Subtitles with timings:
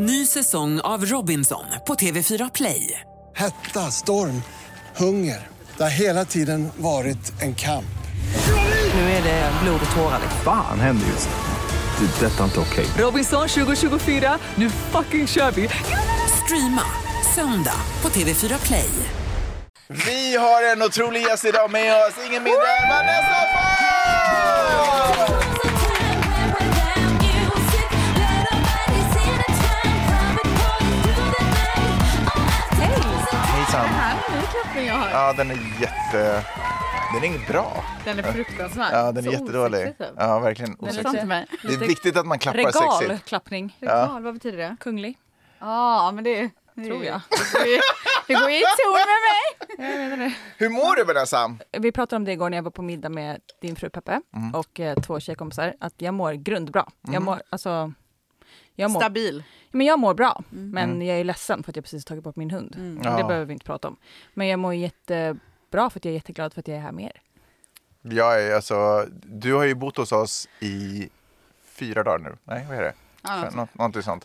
[0.00, 3.00] Ny säsong av Robinson på TV4 Play.
[3.36, 4.42] Hetta, storm,
[4.96, 5.46] hunger.
[5.76, 7.98] Det har hela tiden varit en kamp.
[8.94, 10.20] Nu är det blod och tårar.
[10.44, 12.06] Fan händer just nu.
[12.06, 12.26] Det.
[12.26, 12.86] är Detta är inte okej.
[12.98, 15.68] Robinson 2024, nu fucking kör vi!
[16.44, 16.84] Streama
[17.34, 18.90] söndag på TV4 Play.
[19.88, 25.07] Vi har en otrolig gäst idag med oss, ingen mindre än Vanessa Falk!
[34.58, 35.10] Här kroppen jag har.
[35.10, 36.44] Ja, den är jätte...
[37.14, 37.84] Den är inget bra.
[38.04, 38.90] Den är fruktansvärd.
[38.92, 39.80] Ja, den är Så jättedålig.
[39.80, 40.16] osexig, typ.
[40.18, 41.04] Ja, verkligen osexig.
[41.62, 43.02] Det är viktigt att man klappar sexigt.
[43.02, 43.76] Regalklappning.
[43.80, 44.76] Regal, vad betyder det?
[44.80, 45.18] Kunglig.
[45.58, 46.50] Ja, men det...
[46.86, 47.20] Tror jag.
[48.26, 50.36] Det går ju- i ton med mig.
[50.58, 51.56] Hur mår du Vanessa?
[51.78, 54.54] Vi pratade om det igår när jag var på middag med din fru Peppe Mm.
[54.54, 55.74] och eh, två tjejkompisar.
[55.80, 56.86] Att jag mår grundbra.
[57.12, 57.92] Jag mår, alltså,
[58.78, 59.44] jag mår, Stabil.
[59.70, 60.42] men jag mår bra.
[60.52, 60.70] Mm.
[60.70, 62.74] Men jag är ledsen för att jag precis tagit bort min hund.
[62.76, 63.02] Mm.
[63.02, 63.26] Det Ja.
[63.26, 63.96] behöver vi inte prata om.
[64.34, 67.04] Men jag mår jättebra för att jag är jätteglad för att jag är här med
[67.04, 67.22] er.
[68.16, 71.08] Jag är alltså, du har ju bott hos oss i
[71.64, 72.36] fyra dagar nu.
[72.44, 72.92] Nej, vad är det?
[73.22, 73.54] Ja, något.
[73.54, 74.24] Nå- någonting sånt.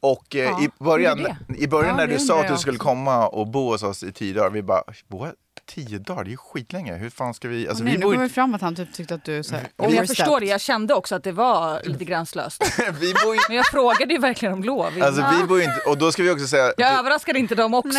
[0.00, 1.18] Och eh, Ja, i början,
[1.58, 4.12] i början Ja, när du sa att du skulle komma och bo hos oss i
[4.12, 5.34] tio dagar, vi bara, "What?
[5.74, 6.94] Tio dagar, det är ju skitlänge.
[6.96, 9.14] Hur fan ska vi, alltså nu, vi nu bor kommer fram att han typ tyckte
[9.14, 10.16] att du så här, Och jag overstepped.
[10.16, 12.62] förstår det, jag kände också att det var lite gränslöst.
[13.00, 14.92] vi bor ju, Men jag frågade ju verkligen om lov.
[14.96, 15.08] innan.
[15.08, 17.74] alltså vi bor ju inte, och då ska vi också säga, Jag överraskade inte dem
[17.74, 17.98] också.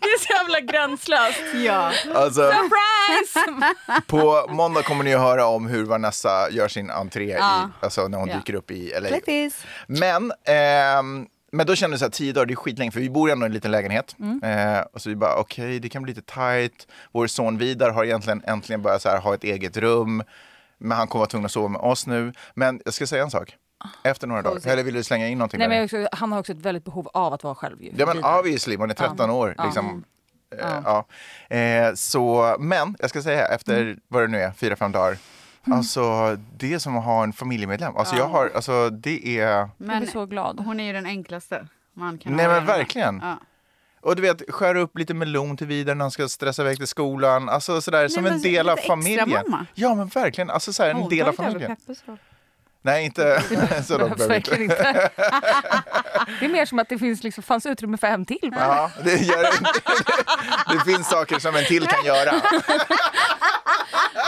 [0.00, 1.40] det är så jävla gränslöst.
[1.64, 1.92] Ja.
[2.14, 3.64] alltså Surprise!
[4.06, 7.70] på måndag kommer ni att höra om hur Vanessa gör sin entré Ja.
[7.82, 8.36] i, alltså när hon Ja.
[8.36, 9.08] dyker upp i LA.
[9.86, 13.10] Men, ehm, men då kände jag så här, tio dagar, det är skitlänge för vi
[13.10, 14.16] bor ändå i en liten lägenhet.
[14.42, 16.86] Eh, och så vi bara, okej, det kan bli lite tight.
[17.12, 20.22] Vår son Vidar har egentligen äntligen börjat så här, ha ett eget rum.
[20.78, 22.32] Men han kommer vara tvungen att sova med oss nu.
[22.54, 23.56] Men jag ska säga en sak.
[24.04, 25.58] Efter några dagar, eller vill du slänga in någonting?
[25.58, 27.82] Nej, men också, han har också ett väldigt behov av att vara själv.
[27.82, 29.54] Ju, Ja men obviously, man är 13 år.
[29.58, 29.64] Ja.
[29.64, 30.04] Liksom.
[30.58, 31.06] Eh, ja.
[31.56, 34.00] Eh, så, men jag ska säga efter Mm.
[34.08, 35.16] vad det nu är, fyra, fem dagar.
[35.72, 37.96] Alltså det är som att ha en familjemedlem.
[37.96, 40.60] Alltså jag har, alltså det är, Jag Men blir så glad.
[40.64, 43.20] hon är ju den enklaste man kan nej ha men verkligen.
[43.22, 43.38] Ja.
[44.00, 46.86] Och du vet, skära upp lite melon till vidare när han ska stressa iväg till
[46.86, 47.48] skolan.
[47.48, 49.30] Alltså sådär, som men en del av familjen.
[49.30, 49.66] mamma.
[49.74, 51.76] Ja men verkligen, alltså såhär, en del av familjen.
[51.76, 52.02] Peppes.
[52.82, 53.42] Nej inte
[53.84, 54.82] så långt behöver verkligen inte.
[56.40, 58.50] det är mer som att det finns liksom, fanns utrymme för en till.
[58.54, 58.60] bara.
[58.60, 59.42] Ja, det, gör,
[60.72, 62.34] det finns saker som en till kan göra.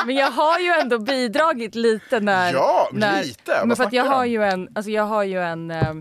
[0.06, 2.52] Men jag har ju ändå bidragit lite när...
[2.52, 3.60] Ja, när, lite.
[3.64, 4.68] Men för jag har ju en...
[4.74, 5.70] Alltså jag har ju en...
[5.70, 5.94] eh,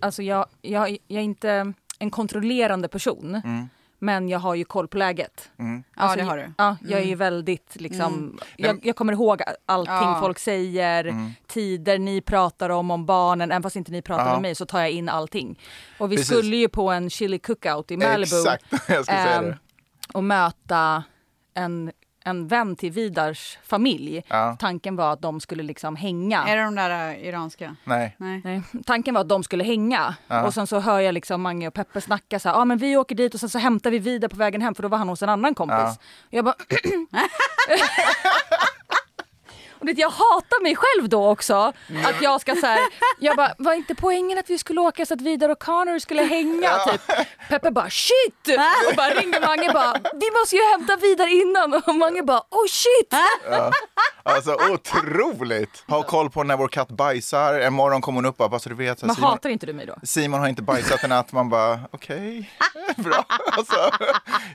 [0.00, 3.40] Alltså jag, jag, jag är inte en kontrollerande person.
[3.44, 3.68] Mm.
[3.98, 5.50] Men jag har ju koll på läget.
[5.56, 5.64] Ja,
[5.94, 6.52] Alltså, det har du.
[6.58, 8.38] Ja, jag är ju väldigt liksom...
[8.56, 10.18] Jag, jag kommer ihåg allting Ja.
[10.20, 11.14] folk säger,
[11.46, 13.50] tider ni pratar om, om barnen.
[13.50, 14.32] Även fast inte ni pratar Ja.
[14.32, 15.60] med mig så tar jag in allting.
[15.98, 16.36] Och vi Precis.
[16.36, 18.22] skulle ju på en chili cookout i Malibu.
[18.22, 19.58] Exakt, jag ska säga ehm, det.
[20.14, 21.04] och möta
[21.54, 21.92] en,
[22.26, 24.22] en vän till Vidars familj.
[24.28, 24.56] Ja.
[24.60, 26.44] Tanken var att de skulle liksom hänga.
[26.46, 27.76] Är det de där äh, iranska?
[27.84, 28.16] Nej.
[28.18, 28.40] Nej.
[28.44, 28.62] Nej.
[28.86, 30.46] Tanken var att de skulle hänga Ja.
[30.46, 32.96] och sen så hör jag liksom Mange och Peppe snacka så här, ah, men vi
[32.96, 35.08] åker dit och sen så hämtar vi Vidar på vägen hem för då var han
[35.08, 35.76] hos en annan kompis.
[35.78, 35.96] Ja.
[36.26, 36.54] Och jag bara
[39.78, 41.54] Och vet, jag hatar mig själv då också.
[42.04, 42.80] Att jag ska så här,
[43.18, 46.22] jag bara, var inte poängen att vi skulle åka så att Vidar och Connor skulle
[46.22, 46.78] hänga?
[46.78, 47.00] Typ.
[47.48, 48.58] Peppe bara shit!
[48.90, 51.82] Och bara ringer Mange bara, vi måste ju hämta Vidar innan.
[51.86, 53.14] Och Mange bara, oh shit!
[54.22, 55.84] Alltså otroligt!
[55.88, 57.54] Ha koll på när vår katt bajsar.
[57.60, 59.72] En morgon kommer hon upp och bara, så du vet, Men Simon, hatar inte du
[59.72, 59.94] mig då?
[60.02, 61.32] Simon har inte bajsat en natt.
[61.32, 62.50] Man bara, okej,
[62.96, 63.24] bra.
[63.52, 63.90] Alltså,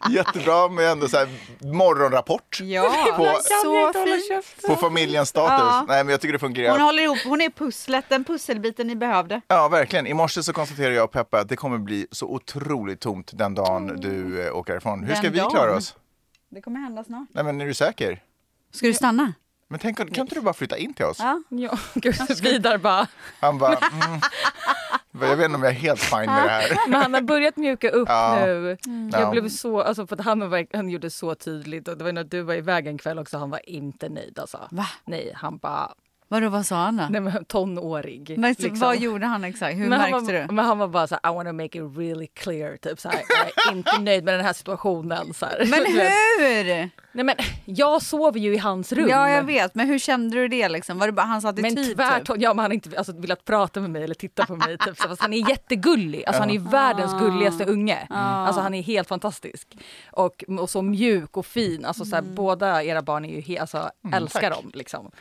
[0.10, 1.28] jättebra med ändå så här
[1.60, 4.68] morgonrapport Ja, på, så fint.
[4.68, 5.60] på familjens status.
[5.60, 5.86] Ja.
[5.88, 6.72] Nej men jag tycker det fungerar.
[6.72, 9.42] Hon håller ihop, hon är pusslet, den pusselbiten ni behövde.
[9.48, 10.08] Ja, verkligen.
[10.08, 13.56] I morse så konstaterade jag och Peppa att det kommer bli så otroligt tomt den
[13.56, 15.00] dagen du eh, åker ifrån.
[15.00, 15.52] Hur Den ska vi dagen?
[15.52, 15.96] klara oss?
[16.50, 17.28] Det kommer hända snart.
[17.34, 18.24] Nej, men är du säker?
[18.74, 19.34] Ska du stanna?
[19.68, 21.18] Men tänk, kan inte du bara flytta in till oss?
[21.20, 21.42] Ja.
[21.50, 23.08] Ja, gud, Vidar bara,
[23.40, 24.20] Han bara, mm,
[25.12, 26.78] jag vet inte om jag är helt fine med det här.
[26.90, 28.40] Men han har börjat mjuka upp Ja.
[28.46, 28.78] nu.
[29.12, 29.32] Jag Ja.
[29.32, 32.24] blev så, alltså för att han, var, han gjorde så tydligt och det var när
[32.24, 34.60] du var iväg en kväll också, han var inte nöjd alltså.
[34.72, 34.86] Va?
[35.06, 35.94] Nej, han bara,
[36.32, 37.08] Vadå, vad sa han då?
[37.10, 38.28] nej men tonårig.
[38.36, 38.80] Så liksom.
[38.80, 39.78] Vad gjorde han exakt?
[39.78, 40.54] Hur men han märkte var, du?
[40.54, 42.78] Men han var bara så här, I wanna make it really clear.
[42.78, 45.34] Typ så här, jag är inte nöjd med den här situationen.
[45.34, 45.66] Så här.
[45.66, 46.90] Men hur?
[47.12, 47.36] Nej men
[47.66, 49.10] jag sover ju i hans rum.
[49.10, 49.76] Ja, jag vet.
[49.76, 51.00] Men hur kände du det liksom?
[51.00, 51.64] Var det bara hans attityd?
[51.76, 51.96] Men typ?
[51.96, 54.78] tvärtom, ja, men han har inte alltså, velat prata med mig eller titta på mig.
[54.78, 54.98] Typ.
[54.98, 58.08] Så, fast han är jättegullig, alltså, han är världens gulligaste unge.
[58.10, 59.78] Alltså, han är helt fantastisk.
[60.12, 61.86] Och, och så mjuk och fin.
[61.86, 64.62] Alltså, så här, Båda era barn är ju he, alltså, älskar tack.
[64.62, 64.72] dem.
[64.74, 65.12] Liksom.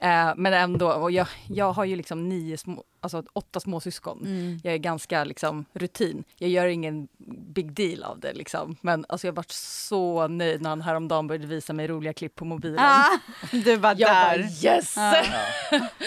[0.00, 4.18] Eh, men ändå, och jag, jag har ju liksom nio små, alltså åtta småsyskon.
[4.26, 4.60] Mm.
[4.64, 6.24] Jag är ganska liksom rutin.
[6.38, 7.08] Jag gör ingen
[7.54, 8.76] big deal av det liksom.
[8.80, 12.44] Men alltså jag varit så nöjd när han häromdagen började visa mig roliga klipp på
[12.44, 12.78] mobilen.
[12.78, 13.04] Ah,
[13.52, 14.64] du var Jag bara där.
[14.64, 14.94] yes!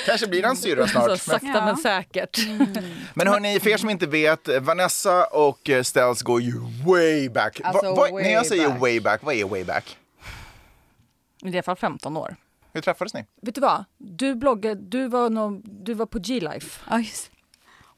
[0.05, 1.07] Kanske blir han syrra Så snart.
[1.07, 1.65] Men, sakta Ja.
[1.65, 2.37] men säkert.
[3.13, 6.53] men hörni, för er som inte vet, Vanessa och eh, Stels går ju
[6.85, 7.61] way back.
[7.63, 8.81] Alltså, Va- va- way när jag säger back.
[8.81, 9.97] way back, vad är way back?
[11.43, 12.35] I det fall 15 år.
[12.77, 13.25] Hur träffades ni?
[13.41, 13.85] Vet du vad?
[13.97, 17.31] Du bloggade, du var, nå- du var på G-Life Ja, just.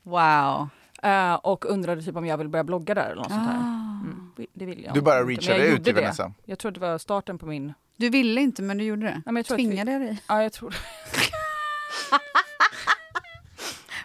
[0.03, 0.69] Wow.
[1.03, 3.55] eh, och undrade typ om jag ville börja blogga där eller något sånt här.
[3.55, 6.01] Mm, det vill jag Du bara reachade ut till det.
[6.01, 6.33] Vanessa.
[6.45, 7.73] Jag tror att det var starten på min...
[7.97, 9.21] Du ville inte men du gjorde det.
[9.25, 10.21] Men jag vi- Tvingade jag dig?
[10.27, 10.75] Ja, jag tror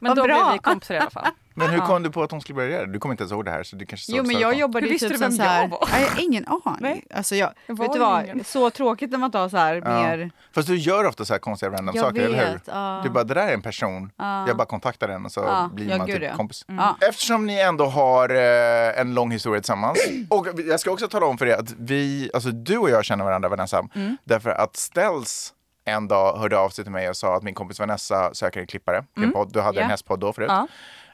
[0.01, 0.35] Men Vad då bra.
[0.45, 1.27] blev vi kompisar i alla fall.
[1.57, 2.93] Men hur kom du på att hon skulle börja göra det?
[2.93, 4.87] Du kommer inte ens ihåg det här så du kanske Jo men jag jobbade Hur
[4.87, 5.89] ju visste typ du vem som så här, jag var?
[5.93, 6.77] Nej, jag har ingen aning.
[6.81, 7.05] Nej.
[7.15, 8.45] Alltså jag, Jag var vet du vad, ingen.
[8.45, 10.31] så tråkigt när man tar så här mer...
[10.55, 12.53] Fast du gör ofta så här konstiga random Jag saker, eller hur?
[12.53, 13.01] vet, ja.
[13.05, 14.11] Du bara, det där är en person.
[14.17, 14.47] Ja.
[14.49, 16.37] Jag bara kontaktar den och så Ja, blir ja, man gud, typ ja.
[16.37, 16.65] kompis.
[16.69, 16.97] Ja.
[17.09, 19.99] Eftersom ni ändå har eh, en lång historia tillsammans.
[20.31, 23.25] Och jag ska också tala om för er att vi, alltså du och jag känner
[23.25, 23.89] varandra Vanessa.
[23.95, 24.17] Mm.
[24.25, 25.51] Därför att Ställs
[25.87, 28.67] en dag hörde av sig till mig och sa att min kompis Vanessa söker en
[28.67, 29.53] klippare till en podd.
[29.53, 29.89] Du hade en Mm.
[29.89, 29.93] Ja.
[29.93, 30.49] hästpodd då förut.
[30.51, 30.67] Ja.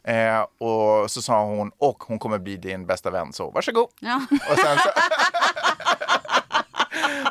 [0.05, 3.89] Eh, och så sa hon, och hon kommer bli din bästa vän, så varsågod.
[4.01, 4.21] Ja.
[4.31, 4.91] Och sen så,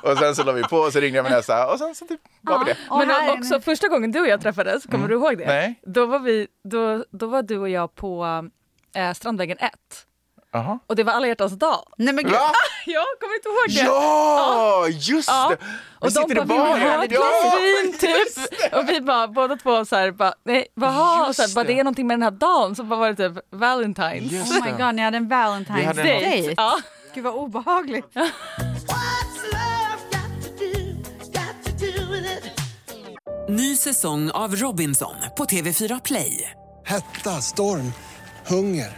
[0.11, 2.21] och sen så la vi på och så ringde jag Vanessa och sen så typ
[2.41, 2.77] var vi det.
[2.89, 5.45] Men också första gången du och jag träffades, kommer du ihåg det?
[5.45, 5.79] Nej.
[5.83, 8.43] Då var, vi, då, då var du och jag på
[8.95, 9.71] eh, Strandvägen 1.
[10.53, 10.79] Jaha.
[10.87, 11.83] Och det var alla hjärtans dag.
[11.97, 12.33] Nej men gud.
[12.33, 12.51] Va?
[12.85, 13.91] Jag kommer inte ihåg det.
[13.91, 15.49] Ja, just Ja.
[15.49, 15.65] det!
[16.01, 18.73] Vi Och de bara, vill ni ha ett glas vin typ?
[18.73, 20.57] Och vi bara, båda två så här, bara, nej,
[21.27, 21.73] Just så här, bara, det.
[21.79, 24.31] är någonting med den här dagen, så bara var det typ Valentine's.
[24.33, 26.53] Just Oh my god, ni hade en Vi Valentine's hade en- date.
[26.57, 26.77] Ja.
[27.15, 28.15] Gud vad obehagligt.
[33.49, 36.51] Ny säsong av Robinson på TV4 Play.
[36.85, 37.93] Hetta, storm,
[38.47, 38.97] hunger.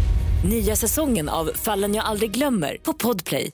[0.45, 3.51] Nya säsongen av Fallen jag aldrig glömmer på Podplay.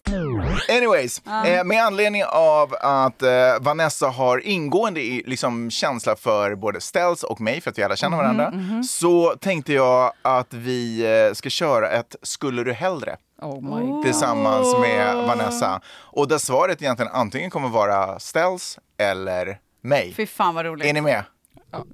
[0.69, 3.29] Anyways, eh, med anledning av att eh,
[3.59, 7.95] Vanessa har ingående i, liksom, känsla för både Ställs och mig, för att vi alla
[7.95, 8.53] känner varandra,
[8.87, 13.17] så tänkte jag att vi eh, ska köra ett Skulle du hellre?
[13.41, 14.03] Oh my god.
[14.05, 15.81] tillsammans med Vanessa.
[15.89, 20.13] Och där svaret egentligen antingen kommer vara Ställs eller mig.
[20.17, 20.87] Fy fan vad roligt.
[20.87, 21.23] Är ni med?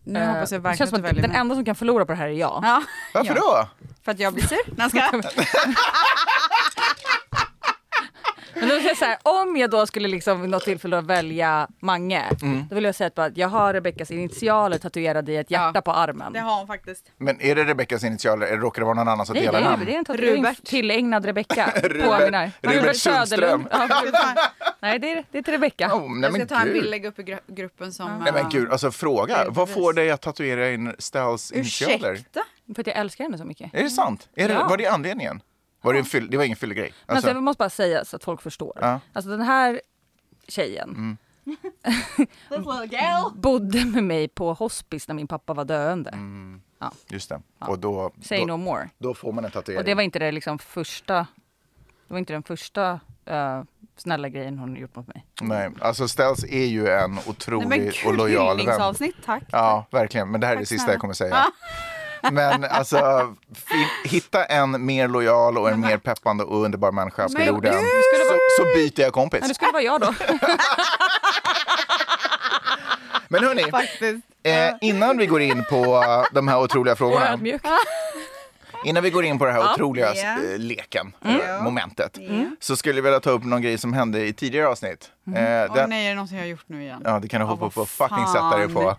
[0.04, 1.40] Nu Eh, hoppas jag det verkligen att du väljer den mig.
[1.40, 2.60] enda som kan förlora på det här är jag.
[2.64, 2.84] Ja,
[3.14, 3.68] Varför då?
[4.06, 4.58] för att jag blir sur.
[4.78, 4.90] Nej.
[8.60, 11.68] Men då vill jag så här, om jag då skulle liksom vid något tillfälle välja
[11.80, 12.64] Mange, Mm.
[12.70, 15.82] då vill jag säga att bara, jag har Rebeckas initialer tatuerade i ett hjärta Ja.
[15.82, 16.34] på armen.
[16.34, 17.12] Det har hon faktiskt.
[17.18, 19.70] Men är det Rebeckas initialer eller råkar det vara någon annan som Nej, delar nej,
[19.70, 19.86] namn?
[19.86, 20.64] det är en tatuering Rubert.
[20.64, 23.68] tillägnad Rebecka på Rubert- Söderlund.
[23.72, 23.88] Ja,
[24.80, 25.96] nej, det är, det är till Rebecka.
[25.96, 28.12] Oh, nej Jag ska ta en bild lägga upp i gru- gruppen som...
[28.24, 29.38] Nej men gud, alltså fråga.
[29.38, 32.12] Är Vad får dig att tatuera in Ställs initialer?
[32.14, 32.42] Ursäkta?
[32.76, 33.74] För att jag älskar henne så mycket.
[33.74, 34.30] Är det sant?
[34.36, 34.68] Är det, Ja.
[34.68, 35.42] var det anledningen?
[35.84, 36.94] Var det, en fyll, det var ingen fyllegrej?
[37.06, 38.78] Men Alltså, alltså, jag måste bara säga så att folk förstår.
[38.82, 38.88] Ja.
[38.88, 39.00] Mm.
[39.14, 39.82] Alltså den här
[40.48, 41.18] tjejen
[43.36, 46.18] bodde med mig på hospice när min pappa var döende.
[47.08, 47.42] just det.
[47.60, 48.90] Och då, Say då, no more.
[48.98, 49.80] då får man en tatuering.
[49.80, 51.14] Och det var inte det liksom första,
[52.08, 53.64] det var inte den första eh,
[53.98, 55.26] snälla grejen hon gjort mot mig.
[55.42, 58.58] Nej, alltså Ställs är ju en Nej, otrolig men och lojal vän.
[58.58, 59.44] hyllningsavsnitt, tack.
[59.52, 60.32] Ja, verkligen.
[60.32, 60.94] Men det här är det Tack sista snälla.
[60.94, 61.46] jag kommer säga.
[62.32, 63.34] Men alltså,
[64.04, 67.74] hitta en mer lojal och en mer peppande och underbar människa på jorden.
[67.74, 69.40] Så, så byter jag kompis.
[69.40, 70.14] Men det skulle vara jag då.
[73.28, 73.64] Men hörni,
[74.44, 77.38] eh, innan vi går in på de här otroliga Och frågorna.
[78.86, 81.42] Innan vi går in på den här otroliga eh, leken, Mm.
[81.42, 82.18] eh, momentet,
[82.60, 85.12] så skulle jag vilja ta upp någon grej som hände i tidigare avsnitt.
[85.28, 85.34] Eh,
[85.70, 87.02] Åh den- nej, är det något jag har gjort nu igen?
[87.06, 88.28] Ja, det kan du hoppa på fucking fan.
[88.34, 88.96] sätta dig på.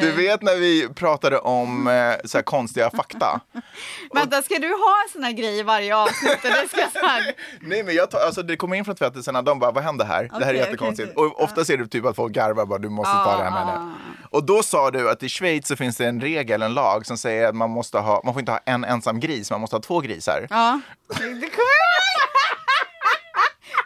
[0.00, 3.40] Du vet när vi pratade om eh, så här konstiga fakta?
[4.14, 6.44] Vänta, ska du ha en sån här grej i varje avsnitt?
[6.44, 7.34] Eller ska så här...
[7.60, 10.30] Nej men jag tar, alltså det kommer in från tvättisarna, de bara vad händer här?
[10.38, 11.12] det här är jättekonstigt.
[11.16, 13.64] okej, Och ofta ser du typ att folk garvar bara du måste ta det här
[13.64, 13.92] med det.
[14.30, 17.18] Och då sa du att i Schweiz så finns det en regel, en lag som
[17.18, 19.80] säger att man måste ha, man får inte ha en ensam gris, man måste ha
[19.80, 20.46] två grisar.
[20.50, 22.32] Ja, det kommer jag ihåg.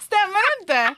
[0.01, 0.95] Stämmer det inte?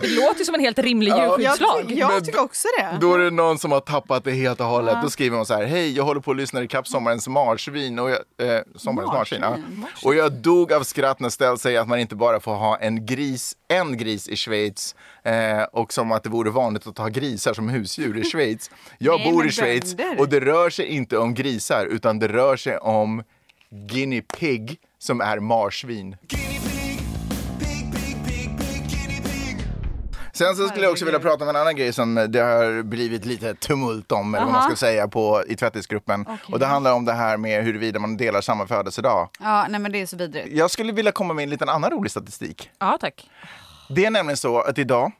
[0.00, 1.88] Det låter ju som en helt rimlig Jag, djurskyddslag.
[1.88, 2.98] ty- jag tycker också det.
[3.00, 4.96] Då är det någon som har tappat det helt och hållet.
[5.02, 7.98] Då skriver hon så här, hej jag håller på att lyssna i kapp sommarens marsvin
[7.98, 8.18] och jag,
[8.56, 9.56] eh, sommarens marsvin, ja.
[10.04, 13.06] och jag dog av skratt när Stell säger att man inte bara får ha en
[13.06, 17.54] gris, en gris i Schweiz eh, och som att det vore vanligt att ha grisar
[17.54, 18.70] som husdjur i Schweiz.
[18.98, 20.20] Jag Nej, bor i Schweiz bönder.
[20.20, 23.22] och det rör sig inte om grisar utan det rör sig om
[23.70, 26.16] guinea pig som är marsvin.
[30.36, 33.24] Sen så skulle jag också vilja prata om en annan grej som det har blivit
[33.24, 36.26] lite tumult om, eller vad man ska säga, på, i tvättisgruppen.
[36.52, 39.28] Och det handlar om det här med huruvida man delar samma födelsedag.
[39.40, 40.48] Ja, nej men det är så vidrigt.
[40.50, 42.70] Jag skulle vilja komma med en liten annan rolig statistik.
[42.78, 43.30] Ja, tack.
[43.88, 45.12] Det är nämligen så att idag,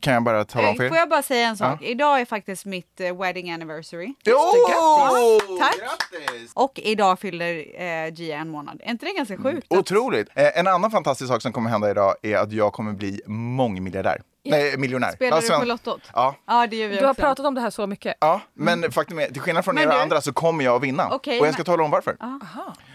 [0.00, 0.88] kan jag bara tala om för Eh, er?
[0.90, 1.82] Får jag bara säga en sak?
[1.82, 4.14] Idag är faktiskt mitt eh, wedding anniversary.
[4.24, 4.38] Jo!
[4.68, 5.58] Grattis!
[5.60, 5.76] Tack.
[5.78, 6.52] Grattis!
[6.54, 8.80] Och idag fyller eh, Gia en månad.
[8.84, 9.66] Är inte det ganska sjukt?
[9.70, 10.28] Otroligt!
[10.34, 14.22] Eh, en annan fantastisk sak som kommer hända idag är att jag kommer bli mångmiljardär.
[14.48, 15.12] Nej, miljonär.
[15.12, 16.00] Spelar Ja, du på Lottot?
[16.14, 16.34] Ja.
[16.46, 17.22] Ja, det gör vi Du har också.
[17.22, 18.14] pratat om det här så mycket.
[18.20, 19.88] Ja, men faktum är, till skillnad från Mm.
[19.88, 21.08] Men er du- andra så kommer jag att vinna.
[21.10, 22.16] Okej, och jag ska men- tala om varför.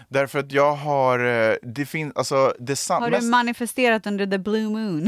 [0.08, 1.18] Därför att jag har,
[1.50, 5.06] eh, det finns, alltså det san- Har du mest, manifesterat under the blue moon?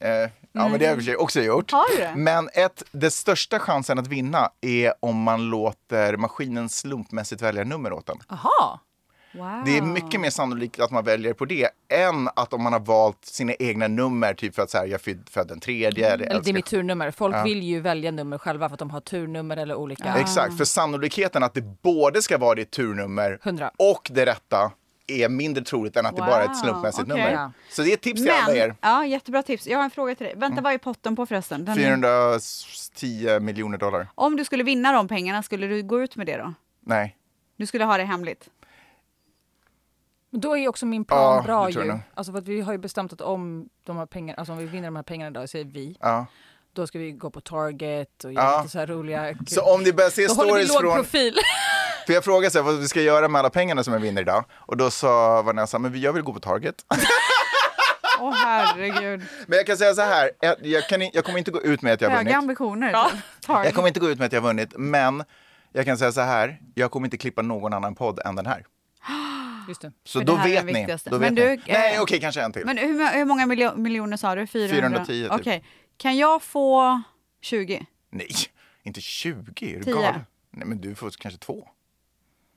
[0.00, 1.72] eh, Ja, men det har jag i och för sig också gjort.
[1.72, 2.12] Har du det?
[2.16, 7.92] Men ett, den största chansen att vinna är om man låter maskinen slumpmässigt välja nummer
[7.92, 8.16] åt en.
[8.28, 8.80] Aha.
[9.36, 9.62] Wow.
[9.66, 12.80] Det är mycket mer sannolikt att man väljer på det än att om man har
[12.80, 16.10] valt sina egna nummer, typ för att säga jag är född- född den tredje.
[16.12, 17.10] Eller, Eller det är mitt turnummer.
[17.10, 20.14] Folk vill ju välja nummer själva för att de har turnummer eller olika.
[20.18, 23.70] Exakt, för sannolikheten att det både ska vara ditt turnummer 100.
[23.78, 24.70] och det rätta
[25.06, 27.24] är mindre troligt än att det bara är ett Wow, slumpmässigt okej.
[27.32, 27.50] nummer.
[27.70, 28.76] Så det är ett tips till alla Men, er.
[28.80, 29.66] ja, jättebra tips.
[29.66, 30.34] Jag har en fråga till dig.
[30.34, 30.64] Vänta, Mm.
[30.64, 31.64] vad är potten på förresten?
[31.64, 31.84] Den är...
[31.84, 34.08] 410 miljoner dollar.
[34.14, 36.54] Om du skulle vinna de pengarna, skulle du gå ut med det då?
[36.80, 37.16] Nej.
[37.56, 38.48] Du skulle ha det hemligt?
[40.30, 41.98] Då är ju också min plan Ja, bra ju.
[42.14, 44.64] Alltså för att vi har ju bestämt att om de här pengarna, alltså om vi
[44.64, 46.26] vinner de här pengarna idag, säger vi, Ja.
[46.72, 48.58] då ska vi gå på Target och göra Ja.
[48.58, 49.34] lite så här roliga...
[49.46, 50.94] Så om ni börjar se då håller vi stories låg från...
[50.94, 51.34] profil.
[52.06, 54.22] För jag frågade så här, vad vi ska göra med alla pengarna som jag vinner
[54.22, 54.44] idag.
[54.52, 56.74] Och då sa Vanessa, men jag vill gå på Target.
[58.20, 59.22] Åh herregud.
[59.46, 61.92] Men jag kan säga så här, jag, jag, kan, jag kommer inte gå ut med
[61.92, 62.36] att jag har Höga vunnit.
[62.38, 62.90] ambitioner.
[62.92, 63.10] Ja.
[63.46, 65.24] Tar- Jag kommer inte gå ut med att jag har vunnit, men
[65.72, 68.64] jag kan säga så här, jag kommer inte klippa någon annan podd än den här.
[69.68, 69.92] Just det.
[70.04, 70.86] Så det då här är vet ni.
[71.04, 71.62] Då Men vet du, ni.
[71.72, 72.66] Nej, eh, okej, kanske en till.
[72.66, 74.46] Men hur, hur många miljo- miljoner sa du?
[74.46, 74.76] 400?
[74.76, 75.32] 410 typ.
[75.40, 75.64] Okej.
[75.96, 77.02] Kan jag få
[77.42, 77.86] 20?
[78.10, 78.28] Nej,
[78.82, 79.36] inte 20,
[79.74, 79.94] är du Tio.
[79.94, 80.20] galen?
[80.50, 81.68] Nej, men du får kanske två.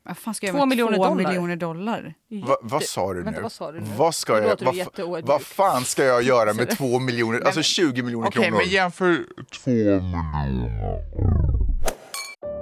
[0.08, 1.28] Vad fan ska jag Två med miljoner två dollar?
[1.28, 2.14] miljoner dollar?
[2.48, 3.44] Va, vad sa du Vänta, nu?
[3.44, 3.88] vad sa du nu?
[3.98, 4.58] Vad ska jag,
[5.08, 8.58] vad, vad fan ska jag göra med två miljoner, alltså 20 miljoner Okej, kronor?
[8.58, 9.18] men jämför
[9.64, 9.72] två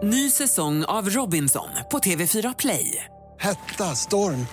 [0.03, 3.05] Ny säsong av Robinson på TV4 Play.
[3.39, 4.47] Hetta, storm,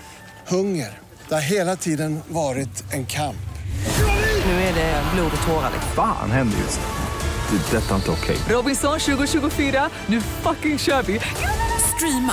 [0.48, 0.98] hunger.
[1.28, 3.36] Det har hela tiden varit en kamp.
[4.46, 5.70] Nu är det blod och tårar.
[5.94, 7.58] Fan händer just nu.
[7.58, 7.76] Det.
[7.76, 8.36] är Detta är inte okej.
[8.48, 11.20] Robinson 2024, nu fucking kör vi!
[11.96, 12.32] Streama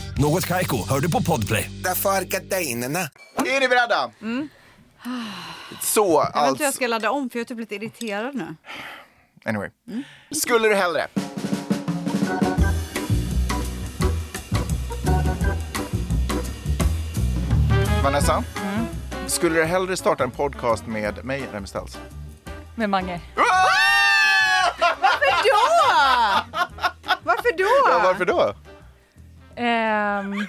[0.17, 1.71] Något Kaiko, hör du på Podplay.
[1.83, 2.99] Därför är gardinerna.
[3.45, 4.11] Är ni beredda?
[5.81, 6.71] Så, Jag vet inte hur jag alltså.
[6.71, 8.55] ska ladda om för jag är typ lite irriterad nu.
[9.45, 9.69] Anyway.
[10.31, 11.07] Skulle du hellre
[18.03, 18.43] Vanessa,
[19.27, 21.97] skulle du hellre starta en podcast med mig eller med Stels?
[22.75, 23.21] Med Mange.
[25.03, 25.59] Varför då?
[27.23, 27.89] Varför då?
[27.89, 28.53] Ja, varför då?
[29.55, 30.33] Ehm,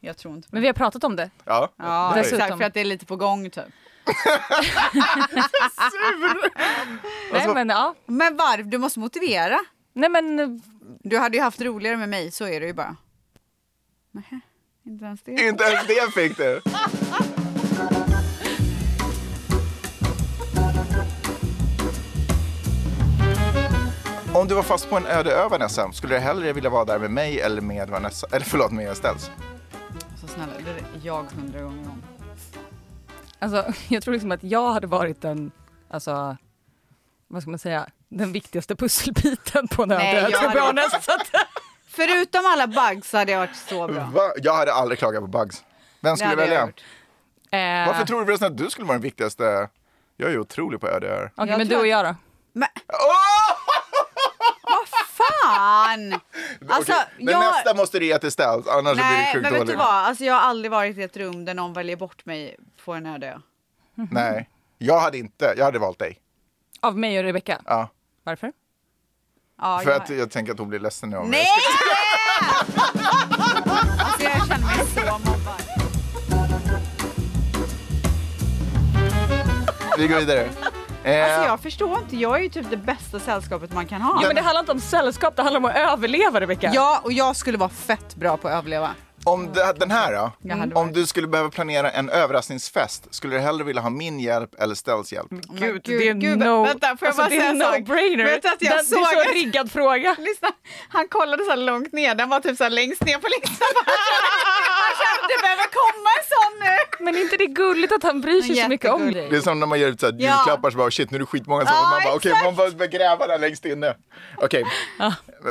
[0.00, 1.30] Jag tror inte på men vi har pratat om det.
[1.44, 2.40] Ja, Ja, det är- Dessutom.
[2.44, 2.58] exakt.
[2.58, 3.64] För att det är lite på gång typ.
[7.32, 7.94] Nej men ja.
[8.06, 9.58] Men varv, du måste motivera.
[9.92, 10.60] Nej men
[11.02, 12.96] Du hade ju haft roligare med mig, så är det ju bara.
[14.10, 14.40] Nähä,
[14.86, 15.30] inte ens det.
[15.32, 16.60] inte ens det fick du.
[24.38, 26.98] Om du var fast på en öde ö Vanessa, skulle du hellre vilja vara där
[26.98, 29.30] med mig eller med Vanessa, eller förlåt med Ställs?
[30.20, 32.02] Så snälla, det är jag hundra gånger om.
[33.38, 35.50] Alltså, jag tror liksom att jag hade varit den,
[35.90, 36.36] alltså,
[37.28, 40.82] vad ska man säga, den viktigaste pusselbiten på en öde ö, jag hade-
[41.88, 44.10] Förutom alla bugs hade jag varit så bra.
[44.14, 44.30] Va?
[44.42, 45.64] Jag hade aldrig klagat på bugs.
[46.00, 46.66] Vem skulle jag välja?
[46.66, 46.80] gjort.
[47.50, 49.68] eh, Varför tror du förresten att du skulle vara den viktigaste?
[50.16, 51.32] Jag är ju otrolig på öde öar.
[51.36, 52.14] Okej, Jag men du och jag då?
[52.52, 53.47] Men vad
[55.54, 56.20] fan!
[56.68, 57.40] Alltså, Okej, Men jag...
[57.40, 59.78] nästa måste du ge till Ställs, annars blir det Nej, sjukt men vet du dåligt.
[59.78, 59.88] vad?
[59.88, 63.06] Alltså, jag har aldrig varit i ett rum där någon väljer bort mig på en
[63.06, 63.38] öde ö.
[64.10, 66.18] Nej, jag hade inte, jag hade valt dig.
[66.80, 67.58] Av mig och Rebecca?
[67.64, 67.88] Ja.
[68.24, 68.52] Varför?
[69.60, 70.02] Ja, För jag...
[70.02, 71.46] att jag tänker att hon blir ledsen nu om Nej!
[71.46, 72.48] jag
[73.98, 75.62] alltså, jag känner mig så mobbad.
[79.98, 80.48] Vi går vidare.
[81.08, 82.16] Eh, Alltså, jag förstår inte.
[82.16, 84.18] Jag är ju typ det bästa sällskapet man kan ha.
[84.22, 86.70] Ja, men det handlar inte om sällskap, det handlar om att överleva Rebecca.
[86.74, 88.90] Ja, och jag skulle vara fett bra på att överleva.
[89.24, 90.54] Om det, den här då?
[90.54, 94.50] Hade Om du skulle behöva planera en överraskningsfest, skulle du hellre vilja ha min hjälp
[94.58, 95.26] eller Ställs hjälp?
[95.30, 97.60] Gud, gud, det är gud, no, vänta, får jag alltså, bara det är säga en
[97.60, 97.74] sak?
[97.78, 98.24] no-brainer.
[98.24, 100.16] Vet du att jag Den- såg det är så att- riggad fråga.
[100.18, 100.48] Lyssna,
[100.88, 102.14] han kollade så här långt ner.
[102.14, 103.68] Den var typ så här längst ner på listan.
[105.02, 107.04] Kände det behöver komma en sån nu.
[107.04, 109.30] Men är inte det gulligt att han bryr sig så mycket om Jättegulligt.
[109.30, 109.42] Det är dig?
[109.42, 110.36] som när man gör så här Ja.
[110.36, 112.44] julklappar så bara shit nu är det skitmånga som Ja, man bara okej exakt.
[112.44, 113.94] man får gräva där längst inne.
[114.36, 114.64] Okej,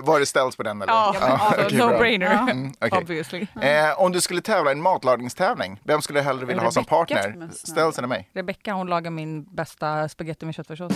[0.03, 0.94] var det Ställs på den eller?
[0.94, 1.88] Ja, men alltså, okej, bra.
[1.89, 2.51] no-brainer.
[2.51, 3.00] Mm, okej.
[3.01, 3.48] Obviously.
[3.62, 6.84] Eh, om du skulle tävla i en matlagningstävling, vem skulle du hellre vilja ha som
[6.84, 6.96] Rebecca.
[7.15, 7.34] partner?
[7.38, 7.51] Men.
[7.51, 8.29] Ställs eller mig?
[8.34, 10.91] Rebecca hon lagar min bästa spaghetti med köttfärssås.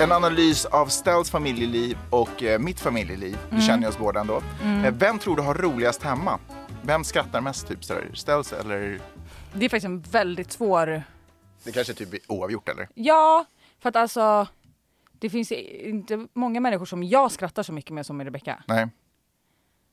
[0.00, 3.38] En analys av Ställs familjeliv och eh, mitt familjeliv.
[3.48, 3.62] Vi Mm.
[3.66, 4.42] känner oss båda ändå.
[4.84, 6.38] Eh, vem tror du har roligast hemma?
[6.82, 7.68] Vem skrattar mest?
[7.68, 8.10] Typ sådär?
[8.14, 9.00] Ställs eller?
[9.52, 11.02] Det är faktiskt en väldigt svår...
[11.64, 12.88] Det kanske är typ oavgjort eller?
[12.94, 13.44] Ja,
[13.80, 14.46] för att alltså
[15.12, 18.62] det finns inte många människor som jag skrattar så mycket med som med Rebecca.
[18.66, 18.88] Nej,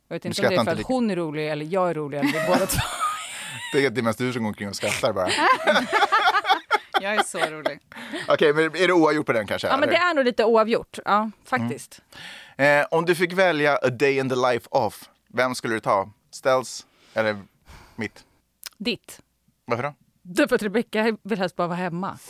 [0.07, 1.93] Jag vet inte om det är för att lika- hon är rolig eller jag är
[1.93, 2.79] rolig eller vi båda två.
[3.73, 5.27] det är, det är mest du som går omkring och skrattar bara.
[7.01, 7.79] Jag är så rolig.
[8.27, 9.67] Okej, men är det oavgjort på den kanske?
[9.67, 10.99] Ja men det är nog lite oavgjort.
[11.05, 12.01] Ja, faktiskt.
[12.57, 16.09] eh, om du fick välja a day in the life off, vem skulle du ta?
[16.31, 17.37] Ställs eller
[17.95, 18.23] mitt?
[18.77, 19.19] Ditt.
[19.65, 19.93] Varför då?
[20.21, 22.17] Därför att Rebecca vill helst bara vara hemma.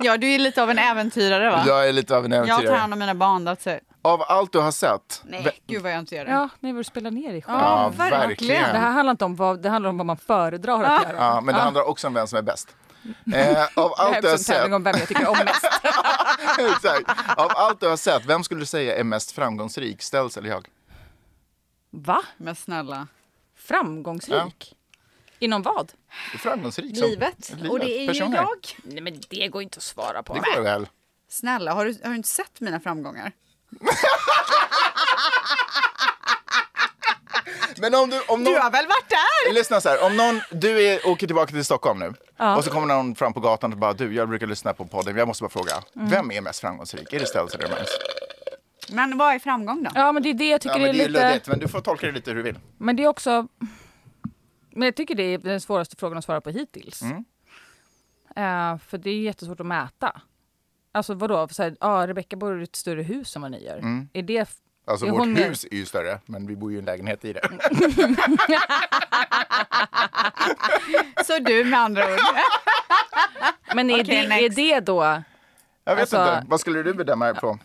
[0.00, 1.64] Ja, du är lite av en äventyrare va?
[1.66, 2.76] Jag är lite av en Jag tar äventyrare.
[2.78, 3.82] hand om mina barn, that's it.
[4.02, 6.30] Av allt du har sett, Nej, gud vad jag inte gör det.
[6.30, 7.58] Ja, ni vill spela ner dig själv.
[7.58, 8.28] Ja, verkligen.
[8.28, 8.72] verkligen.
[8.72, 11.16] Det här handlar inte om vad, det handlar om vad man föredrar att göra.
[11.16, 12.76] Ja, men det handlar också om vem som är bäst.
[13.34, 15.08] Eh, av Det här allt är du har också en tävling sett, om vem jag
[15.08, 15.64] tycker om mest.
[16.76, 17.38] exakt.
[17.38, 20.02] Av allt du har sett, vem skulle du säga är mest framgångsrik?
[20.02, 20.68] Ställs eller jag?
[21.90, 22.22] Va?
[22.36, 23.06] Men snälla.
[23.56, 24.74] Framgångsrik?
[25.38, 25.92] Inom vad?
[26.38, 27.50] Framgångsrik som Livet.
[27.56, 28.56] livet, Och det är ju jag.
[28.82, 30.34] Nej men det går inte att svara på.
[30.34, 30.88] Det går väl?
[31.28, 33.32] Snälla, har du, har du inte sett mina framgångar?
[37.80, 39.54] Men om du, om någon, Du har väl varit där?
[39.54, 42.56] lyssna så här, om någon, du är, åker tillbaka till Stockholm nu Ja.
[42.56, 45.16] och så kommer någon fram på gatan och bara du, jag brukar lyssna på podden,
[45.16, 46.08] jag måste bara fråga, Mm.
[46.08, 47.12] vem är mest framgångsrik?
[47.12, 47.88] Är det Ställs eller Mens?
[48.90, 49.90] Men vad är framgång då?
[49.94, 51.26] Ja men det är det jag tycker Ja, men är det är lite...
[51.28, 52.58] luddigt, men du får tolka det lite hur du vill.
[52.78, 53.48] Men det är också...
[54.70, 57.02] Men jag tycker det är den svåraste frågan att svara på hittills.
[57.02, 57.16] Mm.
[58.36, 60.20] Eh, för det är jättesvårt att mäta.
[60.92, 63.78] Alltså vadå, så här, ah, Rebecka bor i ett större hus än vad ni gör.
[63.78, 64.08] Mm.
[64.12, 64.48] Är det...
[64.86, 67.32] Alltså är vårt hus är ju större, men vi bor ju i en lägenhet i
[67.32, 67.40] det.
[71.26, 72.20] Så du med andra ord.
[73.74, 75.22] Men är, Okej, det, är det då...
[75.84, 77.58] Jag vet Alltså- inte, vad skulle du bedöma det på?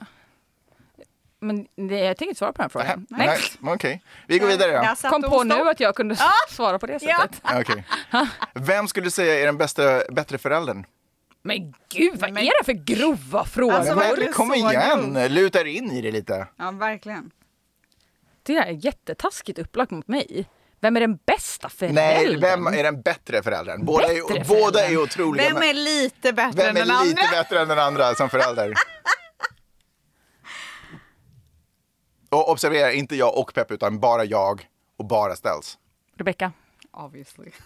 [1.40, 3.06] Men det, jag tänker inte svara på den frågan.
[3.10, 3.60] Nej, Next.
[3.64, 4.96] Okej, vi går vidare då.
[4.96, 6.18] Satt Kom på nu att jag kunde
[6.50, 7.18] svara på det Ja.
[7.22, 7.42] sättet.
[7.60, 7.86] Okej.
[8.54, 10.86] Vem skulle du säga är den bästa, bättre föräldern?
[11.46, 13.74] Men gud, vad Men- är det för grova frågor?
[13.74, 15.30] Alltså, Men verkligen kom igen, grov.
[15.30, 16.48] luta er in i det lite.
[16.58, 17.32] Ja, verkligen.
[18.44, 20.50] det här är jättetaskigt upplagt mot mig.
[20.80, 22.04] Vem är den bästa föräldern?
[22.06, 23.86] Nej, vem är den bättre föräldern?
[23.86, 24.94] Båda är, Bättre båda föräldern.
[24.94, 25.50] är otroliga.
[25.54, 27.38] Vem är lite bättre vem än den är lite andra?
[27.44, 28.74] bättre än den andra som förälder?
[32.30, 35.78] Och observera, inte jag och Peppe, utan bara jag och bara Ställs.
[36.18, 36.52] Rebecka.
[36.92, 37.52] Obviously.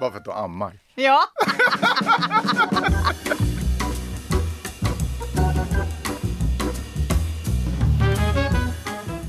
[0.00, 0.78] Bara för att du ammar.
[0.94, 1.20] Ja.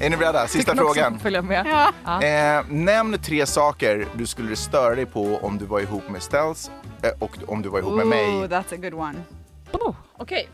[0.02, 0.48] Är ni beredda?
[0.48, 1.20] Sista Tycker frågan.
[1.20, 1.92] Följa med.
[2.06, 2.24] ja.
[2.24, 6.72] Eh, nämn tre saker du skulle störa dig på om du var ihop med Ställs
[7.04, 8.48] eh, och om du var ihop med Ooh, mig.
[8.50, 9.24] that's a good one.
[9.72, 10.50] Oh, Okej.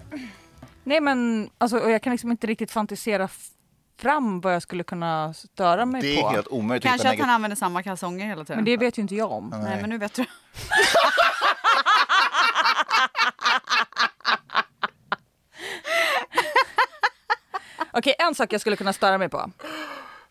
[0.83, 3.29] Nej men alltså, jag kan liksom inte riktigt fantisera
[3.97, 6.29] fram vad jag skulle kunna störa mig Det är på.
[6.29, 8.57] helt omöjligt Kanske att att han använder samma kalsonger hela tiden.
[8.57, 9.49] Men det vet ju inte jag om.
[9.63, 10.25] Nej, men nu vet du.
[17.91, 19.51] Okej, en sak jag skulle kunna störa mig på.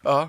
[0.03, 0.29] Ja.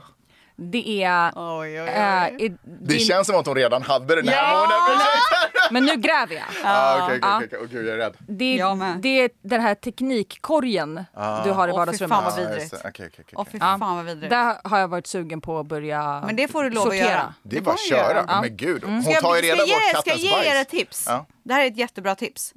[0.57, 1.31] Det är...
[1.35, 4.35] Oj, oj, eh, i- Det din- känns som att hon redan hade den här.
[4.35, 4.67] Ja!
[4.69, 6.43] men hon är- Men nu gräver jag.
[6.63, 7.19] Ah, Okej.
[7.61, 8.13] Åh, gud, jag är rädd.
[8.27, 8.57] Det,
[9.01, 11.43] det är den här teknikkorgen Ah.
[11.43, 12.17] du har i Åh, fy vardagsrummet.
[12.17, 12.71] fan vad vidrigt.
[12.71, 13.23] det.
[13.35, 14.29] Åh fy fan vad vidrigt.
[14.29, 17.09] Där har jag varit sugen på att börja Men det får du lov att sortera.
[17.09, 17.33] göra.
[17.43, 18.25] Det är bara att köra.
[18.27, 18.41] Ja.
[18.41, 20.23] Men gud, hon Ska jag, tar ju ska reda jag på ge, ska jag kattens
[20.23, 20.61] ge er bajs.
[20.61, 21.05] ett tips?
[21.07, 21.25] Ja.
[21.43, 22.53] Det här är ett jättebra tips.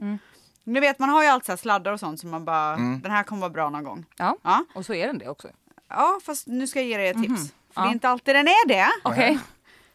[0.64, 3.00] Ni vet man har ju alltid så sladdar och sånt som man bara, Mm.
[3.00, 4.04] den här kommer vara bra någon gång.
[4.16, 4.36] Ja.
[4.42, 4.64] Ja.
[4.74, 5.48] och så är den det också.
[5.90, 7.52] Ja fast nu ska jag ge er ett tips.
[7.78, 7.82] För.
[7.82, 7.86] Ja.
[7.88, 8.86] det är inte alltid den är det.
[9.04, 9.38] Okej.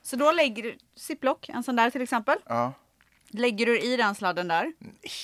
[0.03, 2.37] Så då lägger du ziplock, en sån där till exempel.
[2.47, 2.73] Ja.
[3.29, 4.73] Lägger du i den sladden där.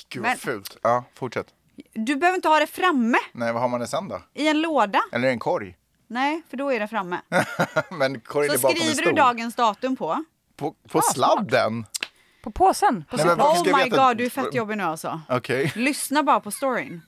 [0.09, 0.77] Gud Men- vad fult.
[0.83, 1.47] Ja, fortsätt.
[1.93, 4.21] Du behöver inte ha det framme Nej, vad har man det sen då?
[4.33, 5.01] i en låda.
[5.11, 5.75] Eller en korg?
[6.07, 7.21] Nej, för då är det framme.
[7.91, 9.05] Men korgen Så är bakom en skriver stol.
[9.05, 10.23] du dagens datum på.
[10.55, 11.85] På, på sladden?
[12.43, 13.05] På påsen?
[13.09, 14.83] På Nej, men varför Oh ska jag my veta- god, du är fett jobbig nu
[14.83, 15.21] alltså.
[15.29, 15.71] Okej.
[15.75, 17.01] Lyssna bara på storyn.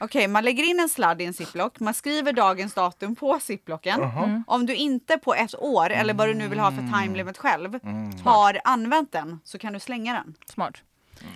[0.00, 1.80] Okej, man lägger in en sladd i en ziplock.
[1.80, 4.02] Man skriver dagens datum på ziplocken.
[4.02, 4.44] Mm.
[4.46, 7.38] Om du inte på ett år, eller vad du nu vill ha för time limit
[7.38, 7.78] själv,
[8.24, 10.34] har använt den så kan du slänga den.
[10.46, 10.74] Smart.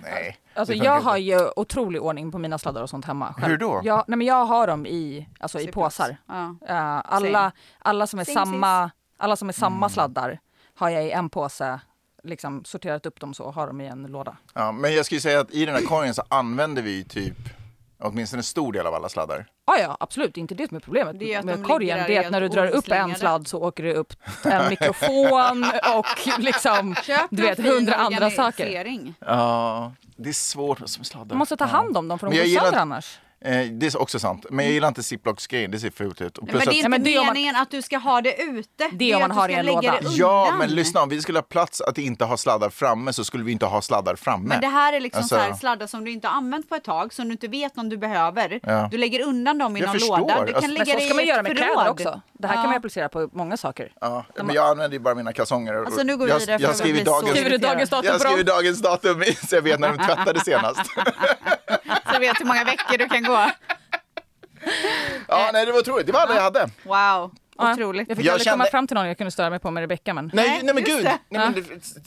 [0.01, 0.37] Nej.
[0.53, 1.09] Alltså jag inte.
[1.09, 3.33] har ju otrolig ordning på mina sladdar och sånt hemma.
[3.33, 3.47] själv.
[3.51, 3.81] Hur då?
[3.83, 6.17] Jag, nej men jag har dem i, alltså i påsar.
[6.27, 6.55] Ja.
[6.67, 9.89] Eh, alla, alla som är Same samma, alla som är samma Mm.
[9.89, 10.39] sladdar
[10.75, 11.79] har jag i en påse,
[12.23, 14.37] liksom sorterat upp dem så och har dem i en låda.
[14.53, 17.37] Ja, men jag skulle säga att i den här korgen så använder vi typ
[18.03, 19.45] åtminstone en stor del av alla sladdar.
[19.65, 20.37] Ja, ja, absolut.
[20.37, 21.99] Inte det som är problemet Det är att med korgen.
[22.07, 24.13] Det är att när du drar upp en sladd så åker det upp
[24.43, 25.65] en mikrofon
[25.97, 29.13] och liksom, Köp du vet, hundra andra saker.
[29.19, 31.25] Ja, det är svårt med sladdar.
[31.25, 33.19] Man måste ta hand om dem för de jag går sönder annars.
[33.45, 34.45] Eh, det är också sant.
[34.49, 36.37] Men jag gillar inte ziplocksgrejen, det ser fult ut.
[36.37, 37.97] Och men det är att- inte men det är om man- meningen att du ska
[37.97, 38.89] ha det ute.
[38.93, 39.91] Det är om att man har ska i en låda.
[40.01, 40.07] det.
[40.09, 43.43] Ja, men lyssna, om vi skulle ha plats att inte ha sladdar framme så skulle
[43.43, 44.47] vi inte ha sladdar framme.
[44.47, 46.75] Men det här är liksom Alltså- så här sladdar som du inte har använt på
[46.75, 48.59] ett tag, som du inte vet om du behöver.
[48.63, 48.87] Ja.
[48.91, 50.17] Du lägger undan dem i Jag någon förstår.
[50.17, 50.33] låda.
[50.35, 51.73] Du Alltså- kan Men lägga Men så det ska man göra med förråd.
[51.75, 52.21] kläder också.
[52.33, 52.61] Det här Ja.
[52.61, 53.91] kan man applicera på många saker.
[54.01, 55.73] Ja, men jag använder ju bara mina kalsonger.
[55.73, 58.81] Alltså, nu går vi vidare för jag jag skriver dagens, dagens datum Jag skriver dagens
[58.81, 60.79] datum så jag vet när de tvättade senast.
[62.13, 63.51] Så du vet hur många veckor du kan gå.
[65.27, 66.05] ja, nej, det var otroligt.
[66.07, 66.69] Det var alla jag hade.
[66.83, 68.07] Wow, otroligt.
[68.09, 69.81] Jag fick Jag aldrig komma kände- fram till någon jag kunde störa mig på med
[69.81, 70.31] Rebecca men...
[70.33, 71.03] Nej, Nej, men just gud.
[71.05, 71.17] det.
[71.29, 71.53] Nej, men,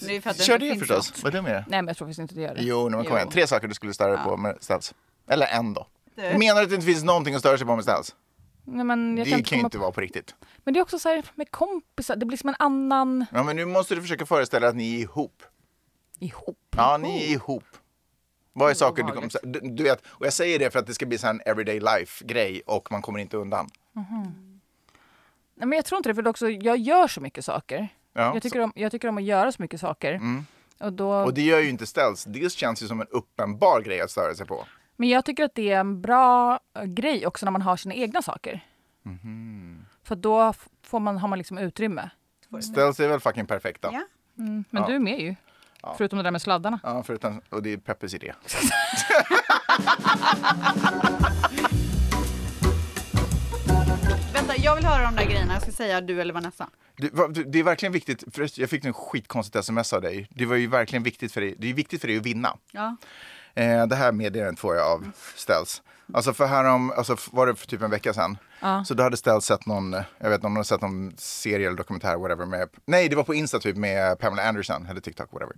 [0.01, 1.23] Det är för att det kör inte det finns förstås.
[1.25, 1.65] Vad är det med det?
[1.69, 2.63] Nej men jag tror faktiskt inte det gör det.
[2.63, 3.29] Jo, nej, men kom igen.
[3.29, 4.95] Tre saker du skulle störa dig på med ställs.
[5.29, 5.87] Eller en då.
[6.15, 6.23] Du.
[6.39, 8.15] Menar du att det inte finns någonting att störa sig på med ställs?
[8.65, 10.35] Nej, men jag Det kan kan inte ju komma inte vara på riktigt.
[10.65, 13.57] Men det är också så här med kompisar, det blir som en annan Ja, men
[13.57, 15.43] nu måste du försöka föreställa dig att ni är ihop.
[16.19, 16.59] ihop.
[16.77, 17.65] Ja, ni är ihop.
[18.59, 20.95] Vad är saker du kommer du, du vet, och jag säger det för att det
[20.95, 23.69] ska bli så en everyday life grej och man kommer inte undan.
[25.55, 27.89] Nej, men jag tror inte det för det också, jag gör så mycket saker.
[28.13, 30.13] Ja, jag, tycker om, jag tycker om att göra så mycket saker.
[30.13, 30.47] Mm.
[30.81, 32.25] Och då, Och det gör ju inte ställs.
[32.25, 34.65] Det känns ju som en uppenbar grej att störa sig på.
[34.97, 37.95] Men jag tycker att det är en bra eh, grej också när man har sina
[37.95, 38.65] egna saker.
[39.03, 39.85] Mhm.
[40.05, 42.11] För då får man, har man liksom utrymme.
[42.61, 43.91] Ställs är väl fucking perfekta.
[43.93, 44.03] Ja.
[44.39, 44.89] Mm, men Ja.
[44.89, 45.35] du är med ju.
[45.99, 46.81] Förutom det där med sladdarna.
[46.83, 48.33] Ja, förutom, och det är Peppes idé.
[54.35, 55.53] Vänta, jag vill höra de där grejerna.
[55.53, 56.69] Jag ska säga du eller Vanessa.
[56.97, 60.29] Det, va- det är verkligen viktigt, för jag fick en skitkonstigt sms av dig.
[60.31, 62.57] Det var ju verkligen viktigt för dig, det är viktigt för dig att vinna.
[62.73, 62.97] Ja.
[63.55, 65.83] Eh, det här meddelandet får jag av Ställs.
[66.15, 68.39] Alltså för härom, alltså var det för typ en vecka sedan.
[68.61, 68.85] Ja.
[68.85, 71.67] Så då hade Ställs sett någon, jag vet inte om de hade sett någon serie
[71.67, 75.29] eller dokumentär, whatever, med, nej det var på Insta typ med Pamela Anderson, eller TikTok,
[75.33, 75.55] whatever.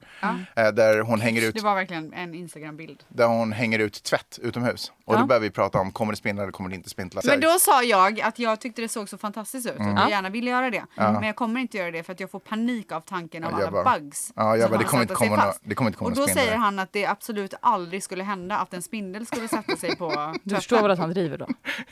[0.56, 3.02] Eh, där hon hänger ut Det var verkligen en Instagram-bild.
[3.08, 4.92] där hon hänger ut tvätt utomhus.
[5.04, 5.18] Och Ja.
[5.18, 7.20] då börjar vi prata om, kommer det spindla eller kommer det inte spindla?
[7.24, 9.88] Men då sa jag att jag tyckte det såg så fantastiskt ut Mm.
[9.88, 10.10] att jag Ja.
[10.10, 10.84] gärna ville göra det.
[10.94, 11.12] Ja.
[11.12, 13.56] Men jag kommer inte göra det för att jag får panik av tanken av Ja,
[13.56, 14.32] alla bara- bugs.
[14.36, 15.60] Ja, jag bara, det kommer inte komma nå- fast.
[15.64, 16.44] det kommer inte komma Och då spindel.
[16.44, 20.34] säger han att det absolut aldrig skulle hända att en spindel skulle sätta sig på
[20.42, 21.46] Du förstår väl att han driver då?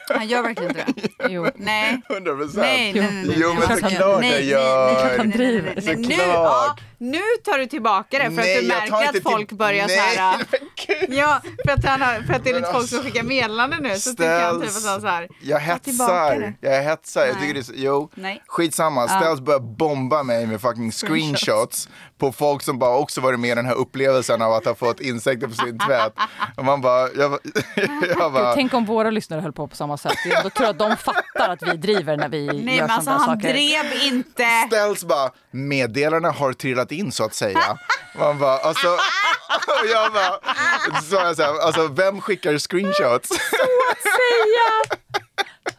[0.08, 0.95] Han gör verkligen inte det.
[1.28, 1.50] Jo.
[1.56, 2.00] Nej.
[2.10, 2.56] 100 procent.
[2.56, 3.36] Nej, nej, nej, nej.
[3.40, 4.24] Jo, men såklart
[5.18, 5.80] han driver.
[5.80, 6.80] Såklart.
[6.98, 9.86] Nu tar du tillbaka det för Nej, att du jag märker att folk till- börjar
[9.86, 10.36] Nej, så här.
[11.08, 13.82] Ja, för att, han har, för att det är lite folk som alltså, skickar meddelanden
[13.82, 15.28] nu så tycker han typ att så här.
[15.42, 16.54] Jag hetsar.
[16.60, 17.20] Jag hetsar.
[17.26, 17.40] Jag Nej.
[17.42, 18.42] tycker det är så, jo, Nej.
[18.46, 19.06] skitsamma.
[19.08, 19.20] Ja.
[19.20, 23.54] Ställs börjar bomba mig med fucking screenshots på folk som bara också varit med i
[23.54, 26.12] den här upplevelsen av att ha fått insekter på sin tvätt.
[26.56, 27.38] Och man bara, jag,
[28.18, 30.12] jag bara, Tänk om våra lyssnare höll på på samma sätt.
[30.42, 33.04] Då tror jag att de fattar att vi driver när vi Nej gör men alltså
[33.10, 33.52] sådana han saker.
[33.54, 34.46] drev inte.
[34.66, 37.78] Ställs bara, meddelarna har trillat in så att säga.
[38.18, 38.88] Man bara, alltså,
[39.66, 40.40] och jag bara,
[41.02, 43.28] så jag så här, alltså vem skickar screenshots?
[43.28, 43.34] Så
[43.90, 44.96] att säga!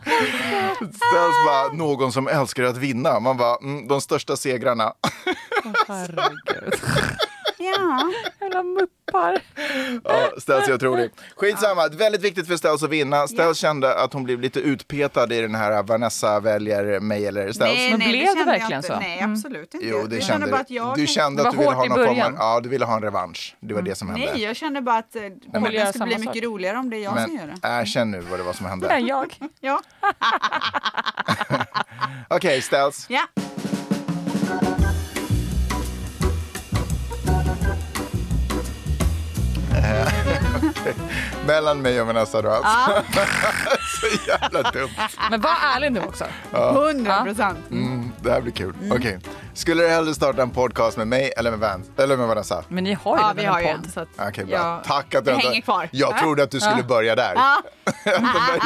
[0.75, 3.19] Ställs bara någon som älskar att vinna.
[3.19, 4.93] Man bara, mm, de största segrarna.
[5.87, 6.73] Herregud.
[7.59, 8.11] Ja.
[8.41, 9.41] Jävla muppar.
[10.03, 11.11] Ja, Ställs är otrolig.
[11.35, 13.27] Skitsamma, väldigt viktigt för Ställs att vinna.
[13.27, 17.73] Ställs kände att hon blev lite utpetad i den här Vanessa väljer mig eller Ställs.
[17.77, 18.99] Nej, Men nej, blev det kände jag verkligen så?
[18.99, 19.33] Nej, Mm.
[19.33, 19.87] absolut inte.
[19.87, 21.07] Jo, det jag kände bara att jag du.
[21.07, 23.55] kände Det att du ville ha någon form av, ja, du ville ha en revansch.
[23.59, 24.29] Det var det som hände.
[24.33, 25.21] Nej, jag känner bara att eh,
[25.53, 26.43] podden göra skulle bli mycket sak.
[26.43, 27.67] roligare om det är jag som gör Men det.
[27.67, 28.87] erkänn nu vad det var som hände.
[28.87, 29.37] Nej, jag.
[29.59, 29.81] Ja.
[32.29, 33.05] Okej, Ställs.
[33.09, 33.21] ja.
[41.47, 43.03] Mellan mig och Vanessa då alltså.
[44.01, 44.89] Så jävla dumt.
[45.29, 46.25] Men var ärlig nu också.
[46.51, 47.59] Hundra procent.
[47.71, 48.73] Mm, det här blir kul.
[48.91, 49.19] Okej.
[49.53, 52.63] Skulle du hellre starta en podcast med mig eller med, Vans, eller med Vanessa?
[52.67, 53.75] Men ni har ju Ja, redan vi en har ju podd.
[53.85, 53.91] en.
[53.91, 54.55] Så att Okej, bra.
[54.57, 55.89] jag- Tack att du det hänger kvar.
[55.91, 56.19] Jag Ja.
[56.19, 57.33] trodde att du skulle börja där.
[57.35, 57.61] Ja,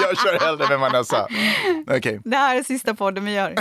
[0.01, 1.27] jag kör hellre med Vanessa.
[1.97, 2.19] Okej.
[2.23, 3.55] det här är sista podden vi gör.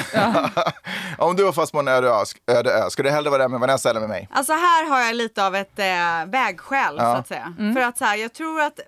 [1.19, 3.49] Om du var fast på en öde ö, öde ö, skulle du hellre vara där
[3.49, 4.29] med Vanessa eller med mig?
[4.33, 5.85] Alltså här har jag lite av ett eh,
[6.27, 7.03] vägskäl Ja.
[7.15, 7.55] så att säga.
[7.75, 8.81] För att så här, jag tror att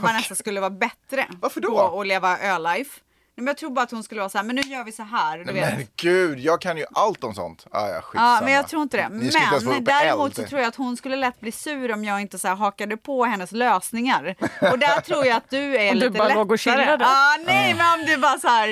[0.00, 1.88] Vanessa skulle vara bättre Varför då?
[1.88, 3.00] på att leva ö-life.
[3.36, 5.02] Men jag tror bara att hon skulle vara så här, men nu gör vi så
[5.02, 5.38] här.
[5.38, 5.76] Du Nej, vet.
[5.76, 7.66] men gud, jag kan ju allt om sånt.
[7.70, 8.34] Ah, ja, skitsamma.
[8.34, 9.08] Ja, men jag tror inte det.
[9.08, 10.34] Ni skulle inte ens få Men upp däremot eld.
[10.36, 12.96] så tror jag att hon skulle lätt bli sur om jag inte så här hakade
[12.96, 14.34] på hennes lösningar.
[14.72, 16.38] Och där tror jag att du är Om du lite bara lättare.
[16.38, 16.96] låg och chillade.
[17.04, 18.66] Ja, nej, men om du bara så här,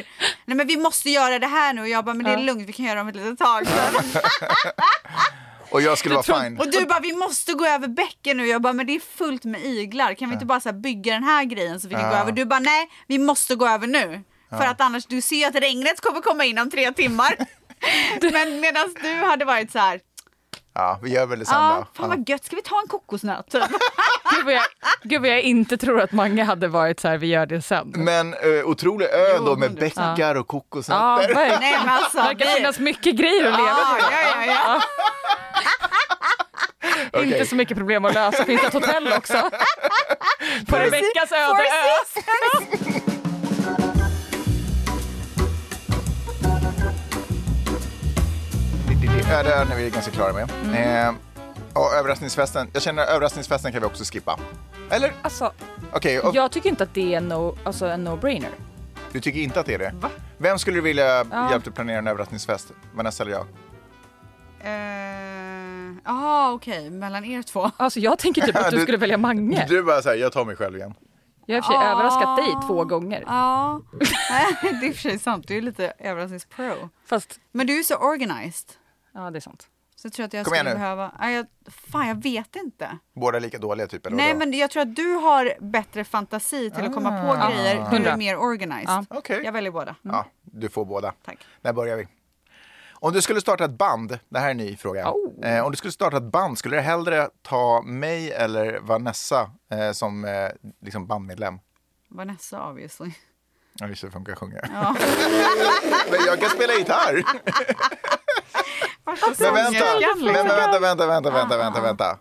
[0.44, 1.80] nej men vi måste göra det här nu.
[1.80, 3.66] Och jag bara, men det är lugnt, vi kan göra det om ett litet tag.
[5.72, 6.58] Och jag skulle vara fine.
[6.58, 8.46] Och du bara, vi måste gå över bäcken nu.
[8.46, 10.14] Jag bara, men det är fullt med iglar.
[10.14, 12.20] Kan vi inte bara så bygga den här grejen så vi kan gå Ja.
[12.20, 12.32] över?
[12.32, 14.22] Du bara, nej, vi måste gå över nu.
[14.50, 17.36] För att annars, du ser att regnet kommer komma in om tre timmar.
[18.32, 20.00] men medan du hade varit så här,
[20.74, 22.02] Ja, vi gör väl det sen ja, då.
[22.02, 23.50] fan vad gött, ska vi ta en kokosnöt?
[23.50, 23.62] Typ.
[24.36, 24.62] Gud vad, jag,
[25.02, 27.92] gud vad jag inte tror att många hade varit så här, vi gör det sen.
[27.96, 29.08] Men uh, otrolig
[29.38, 31.34] Jo, då med bäckar och Ja, kokosnötter.
[31.34, 31.60] verkligen.
[31.60, 32.18] Nej men alltså.
[32.18, 34.04] Det verkar finnas mycket grejer att leva ja, på.
[34.12, 34.80] ja, ja, ja.
[37.12, 37.32] Okej.
[37.32, 38.44] Inte så mycket problem att lösa.
[38.44, 39.34] Finns det ett hotell också?
[40.68, 41.64] På Rebeckas öde ö.
[49.32, 50.50] Ja, det är vi ganska klara med.
[50.64, 51.08] Mm.
[51.08, 51.14] Eh,
[51.74, 54.38] och överraskningsfesten, jag känner överraskningsfesten kan vi också skippa.
[54.90, 55.12] Eller?
[55.22, 55.52] Alltså,
[55.92, 58.50] Okej, och jag tycker inte att det är no, alltså en no-brainer.
[59.12, 59.94] du tycker inte att det är det?
[60.38, 61.50] Vem skulle du vilja Ja.
[61.50, 62.72] hjälpa att planera en överraskningsfest?
[62.94, 63.46] Vanessa eller jag?
[64.60, 67.70] Eh, Jaha, okej, mellan er två.
[67.76, 69.66] Alltså jag tänker typ att du Du- skulle välja Mange.
[69.68, 70.94] Du bara såhär, jag tar mig själv igen.
[71.46, 71.92] Jag har i och för sig Ah.
[71.92, 73.24] överraskat dig två gånger.
[73.26, 73.80] Ja,
[74.62, 75.48] det är i och för sig sant.
[75.48, 76.88] Du är lite överraskningspro.
[77.06, 78.70] Fast, Men du är så organized.
[79.12, 79.68] Ja det är sant.
[79.96, 81.12] Så jag tror att jag Kom skulle behöva...
[81.20, 81.46] Ja, jag,
[81.92, 82.98] fan, jag vet inte.
[83.14, 84.38] Båda lika dåliga typ, eller Nej, vadå?
[84.38, 87.50] men jag tror att du har bättre fantasi till att komma på Ah.
[87.50, 87.86] grejer.
[87.90, 88.88] Du är mer organized.
[88.88, 89.04] Ja.
[89.10, 89.40] Okej.
[89.44, 89.94] Jag väljer båda.
[90.02, 91.14] Ja, du får båda.
[91.24, 91.38] Tack.
[91.60, 92.08] Där börjar vi.
[92.92, 95.10] Om du skulle starta ett band, det här är en ny fråga.
[95.12, 95.46] Oh.
[95.46, 99.92] Eh, om du skulle starta ett band, skulle du hellre ta mig eller Vanessa eh,
[99.92, 100.48] som eh,
[100.80, 101.58] liksom bandmedlem?
[102.08, 103.10] Vanessa obviously.
[103.78, 104.60] Ja, just det, funkar sjunga.
[104.72, 104.96] Ja.
[106.10, 107.22] Men jag kan spela gitarr.
[109.38, 109.84] Men vänta,
[110.20, 112.18] men, vänta, vänta, vänta, Ah, vänta, vänta, vänta.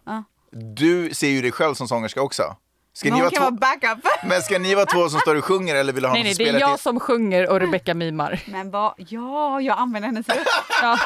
[0.52, 2.56] Du ser ju dig själv som sångerska också.
[2.94, 4.06] Ska Men ni vara kan vara två, backup.
[4.24, 6.28] men ska ni vara två som står och sjunger eller vill du ha Nej någon
[6.28, 6.84] nej, som det är jag till?
[6.84, 8.42] som sjunger och Rebecca mimar.
[8.48, 10.48] Men vad, ja, jag använder hennes röst.
[10.82, 10.98] Ja.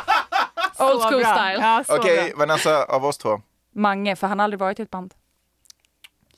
[0.80, 1.36] Old Så school bra.
[1.36, 1.60] style.
[1.62, 2.39] Ja, så Okej, bra.
[2.39, 3.41] Vanessa, av oss två.
[3.76, 5.13] Mange, för han har aldrig varit i ett band.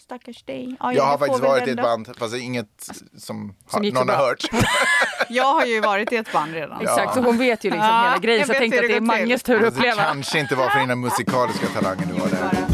[0.07, 0.75] Stackars dig.
[0.79, 3.53] Ja, Jag har det får faktiskt varit i ett band, fast det är inget som,
[3.67, 4.43] Som har, någon har hört.
[5.29, 6.81] Jag har ju varit i ett band redan.
[6.81, 8.39] Exakt, så hon vet ju liksom Ja, hela grejen.
[8.39, 9.05] jag Så jag tänkte att det är det.
[9.05, 10.03] Manges tur att Det uppleva.
[10.03, 12.67] kanske inte var för dina musikaliska talanger du var där.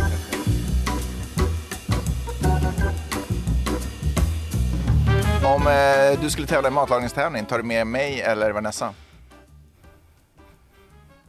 [5.55, 8.93] Om eh, du skulle tävla i matlagningstävling, tar du med mig eller Vanessa?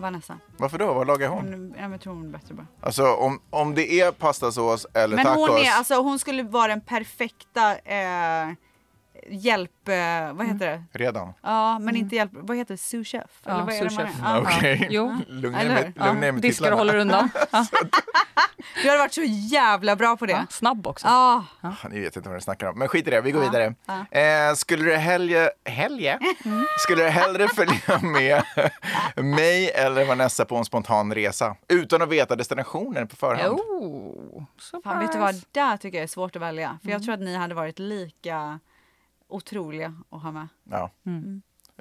[0.04, 0.38] Vanessa.
[0.56, 0.92] Varför då?
[0.92, 1.38] Vad lagar hon?
[1.48, 2.66] Hon, ja, men jag tror hon är bättre bara.
[2.80, 5.48] Alltså om, om det är pastasås eller Men tacos.
[5.48, 8.48] hon, är, alltså, hon skulle vara den perfekta eh,
[9.28, 9.88] hjälp...
[9.88, 10.84] Eh, vad heter det?
[10.92, 11.32] Redan?
[11.42, 12.30] Ja, men inte hjälp...
[12.34, 12.78] Vad heter det?
[12.78, 13.30] Sous chef?
[13.44, 14.10] Ja, Eller vad sous chef.
[14.22, 14.40] Ja.
[14.40, 14.86] Okej.
[14.90, 15.16] Jo.
[15.28, 16.76] Lugna ner med, med Diskar och titlarna.
[16.76, 17.30] håller undan.
[17.50, 17.66] Ja.
[18.82, 20.32] Du hade varit så jävla bra på det.
[20.32, 21.06] Ja, snabb också.
[21.06, 21.44] Ja.
[21.60, 22.78] Ah, Ni vet inte vad ni snackar om.
[22.78, 23.74] Men skit i det, vi går Ja, vidare.
[24.50, 26.18] Eh, skulle du helge, helge?
[26.78, 28.42] Skulle du hellre följa med
[29.16, 31.56] mig eller Vanessa på en spontan resa?
[31.68, 33.60] Utan att veta destinationen på förhand?
[33.60, 34.42] Oh,
[34.84, 35.34] Fan, vet du vad?
[35.52, 36.78] Där tycker jag är svårt att välja.
[36.82, 38.60] För jag tror att ni hade varit lika
[39.34, 40.48] otroliga att ha med.
[40.70, 40.90] Ja.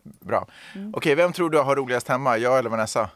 [0.03, 0.47] Bra.
[0.93, 2.37] Okej, vem tror du har roligast hemma?
[2.37, 3.09] Jag eller Vanessa?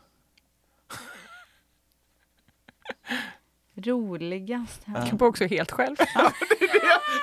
[3.76, 4.82] Roligast.
[4.86, 5.96] Jag kan också helt själv.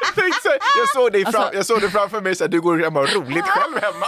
[0.06, 2.44] Jag tänkte så här, jag, såg dig fram, Alltså- jag såg dig framför mig, så
[2.44, 4.06] här, du går hem och roligt själv hemma.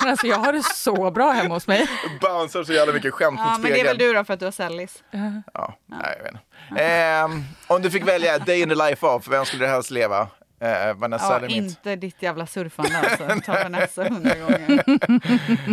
[0.00, 1.88] Men alltså, jag har det så bra hemma hos mig.
[2.20, 4.12] Bouncear så jävla mycket skämt Ja, mot men det är väl spegeln.
[4.12, 5.02] du då för att du har sällis?
[5.54, 6.32] Ja, nej, jag vet
[6.68, 6.82] inte.
[6.84, 10.28] Ehm, om du fick välja day in the life of, vem skulle du helst leva?
[10.62, 11.56] Eh, Vanessa Ja, eller mitt?
[11.56, 13.40] inte ditt jävla surfande alltså.
[13.46, 14.84] Ta Vanessa hundra gånger.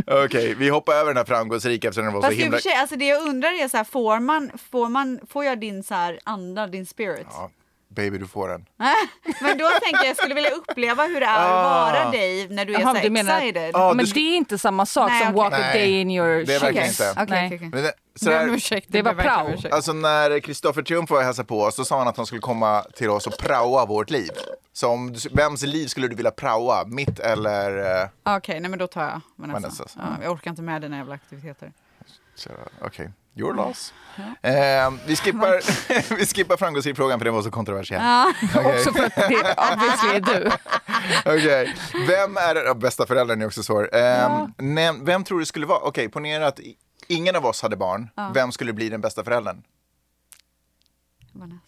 [0.26, 2.60] Okej, vi hoppar över den här framgångsrika eftersom den var så Fast och himla...
[2.60, 5.84] sig, alltså det jag undrar är så här, får man, får man, får jag din
[5.84, 7.28] så här anda, din spirit?
[7.32, 7.50] Ja,
[7.90, 8.66] baby, du får den.
[9.42, 11.92] Men då tänker jag, jag skulle vilja uppleva hur det är att Ah.
[11.92, 13.72] vara dig när du är Jaha, så du menar- excited.
[13.74, 15.44] Ja, men du sk- det är inte samma sak Nej, som okej.
[15.44, 17.00] walk a Nej, day in your det är verkligen shoes.
[17.00, 17.24] inte.
[17.24, 17.60] Okej, Nej.
[17.74, 19.54] Men det, så här, ursäkt, det var prao.
[19.72, 22.42] alltså när Kristoffer Triumf var och hälsade på oss, så sa han att han skulle
[22.42, 24.30] komma till oss och praoa vårt liv.
[24.74, 26.86] Så om, du- vems liv skulle du vilja praoa?
[26.86, 28.02] Mitt eller...
[28.02, 29.60] eh, Okej, nej men då tar jag Vanessa.
[29.60, 29.94] Vanessas.
[29.98, 31.72] Ja, jag orkar inte med dina jävla aktiviteter.
[32.82, 33.94] Okej, your loss.
[34.42, 38.02] Eh, vi, skippar, vi skippar framgångsrik-frågan för den var så kontroversiell.
[38.56, 38.76] Okej.
[38.76, 40.52] Också för att det obviously är du.
[41.26, 41.76] Okej,
[42.08, 43.96] vem är ja, bästa föräldern är också svår.
[43.96, 46.60] Eh, näm- vem tror du skulle vara, okej ponera att
[47.08, 49.64] ingen av oss hade barn, vem skulle bli den bästa föräldern?
[51.34, 51.60] Vanessa.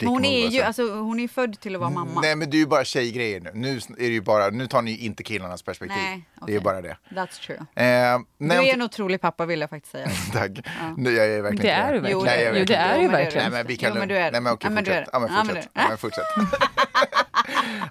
[0.00, 0.82] Dick Men hon är ju, alltså.
[0.82, 2.20] alltså hon är född till att vara mamma.
[2.20, 3.50] Nej men det är ju bara tjejgrejer nu.
[3.54, 5.96] Nu, är det ju bara, nu tar ni ju inte killarnas perspektiv.
[6.02, 6.96] Nej, Det är ju bara det.
[7.10, 7.56] That's true.
[7.58, 10.08] Eh, Du är en otrolig pappa vill jag faktiskt säga.
[10.32, 10.50] Tack.
[10.96, 12.24] Nu, jag är verkligen Det är du verkligen.
[12.24, 13.42] Nej, jag är Jo, det verkligen är är verkligen.
[13.52, 14.32] Nej men vi kan Jo, men du är.
[14.32, 15.08] Nej men okej, Ja, du fortsätt.
[15.12, 15.68] Ja men Ja, fortsätt.
[15.74, 16.24] du- Ja, men fortsätt.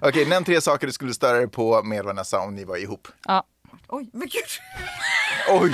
[0.02, 3.08] Okej, nämn tre saker du skulle störa dig på med Vanessa om ni var ihop.
[3.24, 3.44] Ja.
[3.88, 4.30] Oj, men gud.
[5.48, 5.70] Oj,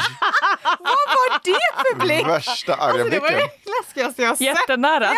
[0.79, 2.27] Vad var det för blick?
[2.27, 3.49] värsta arga Alltså, det var blicken.
[3.65, 4.47] det läskigaste jag sett.
[4.47, 5.11] Jättenära.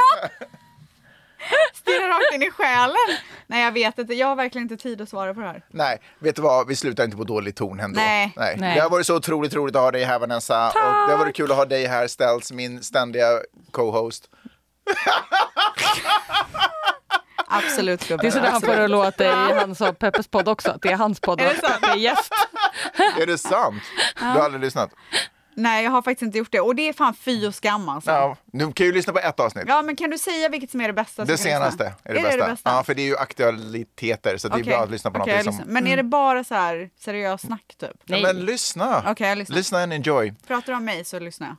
[1.75, 3.19] Stirrar rakt in i själen.
[3.47, 4.15] Nej, jag vet inte.
[4.15, 5.65] Jag har verkligen inte tid att svara på det här.
[5.71, 6.69] Nej, vet du vad?
[6.69, 8.01] Vi slutar inte på dålig ton ändå.
[8.01, 8.33] Nej.
[8.37, 8.57] Nej.
[8.59, 8.75] Nej.
[8.75, 10.67] Det har varit så otroligt roligt att ha dig här Vanessa.
[10.67, 13.27] Och det har varit kul att ha dig här Ställs, min ständiga
[13.71, 14.25] co-host.
[17.51, 18.19] Absolut, gubben.
[18.23, 20.71] Det är sådär han får det att låta i hans och Peppes podd också.
[20.71, 21.41] Att det är hans podd.
[21.41, 21.81] Är det och sant?
[21.81, 22.33] Peppe är gäst.
[23.21, 23.83] Är det sant?
[24.19, 24.91] Du har aldrig lyssnat?
[25.59, 26.61] Nej, jag har faktiskt inte gjort det.
[26.61, 28.11] Och det är fan fy och skam alltså.
[28.11, 29.65] Ja, nu kan ju lyssna på ett avsnitt.
[29.67, 31.25] Ja, men kan du säga vilket som är det bästa?
[31.25, 32.37] Det senaste är det, är bästa.
[32.37, 32.71] Det bästa?
[32.71, 35.37] Ja, för det är ju aktualiteter så det är bra att lyssna på Okej, jag
[35.37, 35.61] någonting som...
[35.61, 35.83] lyssnar.
[35.83, 37.91] Men är det bara så här seriös snack typ?
[38.05, 38.23] Nej.
[38.23, 39.05] Men lyssna!
[39.07, 39.57] Okej, jag lyssnar.
[39.57, 40.35] Lyssna and enjoy.
[40.47, 41.57] Pratar du om mig så lyssnar jag.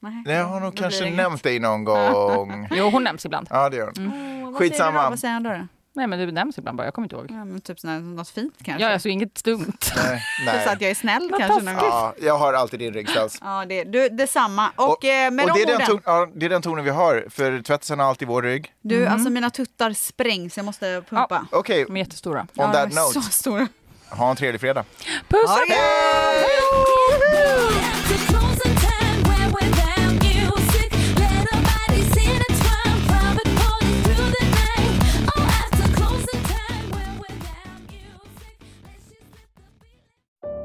[0.00, 2.68] Nej, Jag har nog kanske nämnt dig någon gång.
[2.70, 3.46] Jo, hon nämns ibland.
[3.50, 4.52] Ja, det gör hon.
[4.52, 4.58] Då?
[4.58, 5.10] Skitsamma.
[5.10, 5.66] Vad säger han då?
[5.96, 6.84] Nej, men du nämns ibland bara.
[6.86, 7.26] Jag kommer inte ihåg.
[7.30, 8.82] Ja, men typ sån här, något fint kanske?
[8.84, 9.66] Ja, alltså inget dumt.
[9.96, 10.66] Nej, Typ så nej.
[10.68, 11.84] att jag är snäll Vad kanske någon gång.
[11.88, 13.38] Ja, jag har alltid din rygg Ställs.
[13.40, 14.70] Ja, det, du, detsamma.
[14.76, 15.86] Och, eh, med och de det, är den orden.
[15.86, 18.72] ton, ja, det är den tonen vi har, för tvättisen har alltid vår rygg.
[18.80, 20.56] Du, alltså mina tuttar sprängs.
[20.56, 21.46] Jag måste pumpa.
[21.52, 22.40] Okej, De är jättestora.
[22.40, 23.68] on Ja, that de är note, Så stora.
[24.10, 24.84] ha en trevlig fredag.
[25.28, 25.50] Puss!
[25.68, 26.46] Det gött!